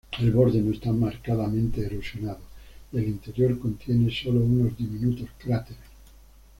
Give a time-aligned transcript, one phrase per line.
[0.17, 2.39] El borde no está marcadamente erosionado,
[2.91, 5.77] y el interior contiene solo unos diminutos cráteres.